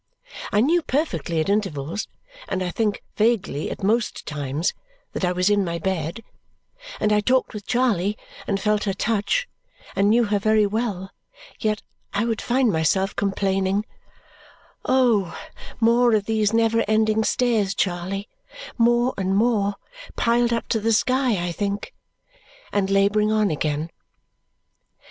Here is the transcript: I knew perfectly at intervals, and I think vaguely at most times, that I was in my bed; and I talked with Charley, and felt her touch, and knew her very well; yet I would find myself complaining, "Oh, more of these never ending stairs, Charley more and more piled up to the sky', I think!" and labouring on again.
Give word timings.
I 0.51 0.61
knew 0.61 0.81
perfectly 0.81 1.39
at 1.41 1.47
intervals, 1.47 2.07
and 2.49 2.63
I 2.63 2.71
think 2.71 3.03
vaguely 3.17 3.69
at 3.69 3.83
most 3.83 4.25
times, 4.25 4.73
that 5.13 5.23
I 5.23 5.31
was 5.31 5.47
in 5.47 5.63
my 5.63 5.77
bed; 5.77 6.23
and 6.99 7.13
I 7.13 7.19
talked 7.19 7.53
with 7.53 7.67
Charley, 7.67 8.17
and 8.47 8.59
felt 8.59 8.85
her 8.85 8.95
touch, 8.95 9.47
and 9.95 10.09
knew 10.09 10.23
her 10.23 10.39
very 10.39 10.65
well; 10.65 11.11
yet 11.59 11.83
I 12.15 12.25
would 12.25 12.41
find 12.41 12.71
myself 12.71 13.15
complaining, 13.15 13.85
"Oh, 14.85 15.39
more 15.79 16.13
of 16.15 16.25
these 16.25 16.51
never 16.51 16.83
ending 16.87 17.23
stairs, 17.23 17.75
Charley 17.75 18.27
more 18.79 19.13
and 19.19 19.35
more 19.35 19.75
piled 20.15 20.51
up 20.51 20.67
to 20.69 20.79
the 20.79 20.93
sky', 20.93 21.45
I 21.45 21.51
think!" 21.51 21.93
and 22.73 22.89
labouring 22.89 23.31
on 23.31 23.51
again. 23.51 23.91